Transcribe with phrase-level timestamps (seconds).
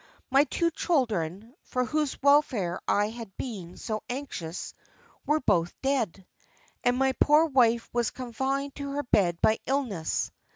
[0.31, 4.73] My two children, for whose welfare I had been so anxious,
[5.27, 6.25] were both dead,
[6.83, 10.31] and my poor wife was confined to her bed by illness.